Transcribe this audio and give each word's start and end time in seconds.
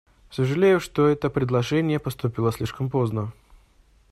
Сожалею, 0.31 0.79
что 0.79 1.05
это 1.05 1.29
предложение 1.29 1.99
поступило 1.99 2.51
слишком 2.51 2.89
поздно. 2.89 3.31